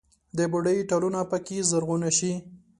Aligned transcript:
د 0.37 0.39
بوډۍ 0.51 0.77
ټالونه 0.89 1.19
پکښې 1.31 1.59
زرغونه 1.69 2.09
شي 2.17 2.31